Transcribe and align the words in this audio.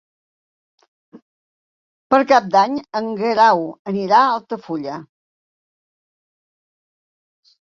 Per 2.13 2.19
Cap 2.31 2.47
d'Any 2.55 2.79
en 3.01 3.11
Guerau 3.19 3.61
anirà 3.93 4.23
a 4.23 4.33
Altafulla. 4.39 4.97